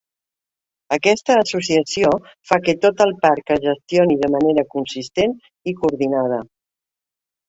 Aquesta 0.95 1.33
associació 1.41 2.13
fa 2.51 2.57
que 2.67 2.73
tot 2.85 3.03
el 3.05 3.13
parc 3.25 3.53
es 3.55 3.61
gestioni 3.65 4.17
de 4.23 4.31
manera 4.37 4.63
consistent 4.71 5.37
i 5.73 5.75
coordinada. 5.83 6.41